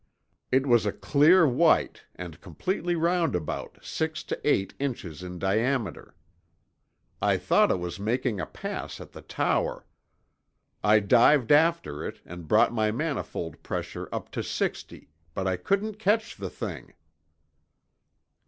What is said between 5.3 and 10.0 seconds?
diameter. "I thought it was making a pass at the tower.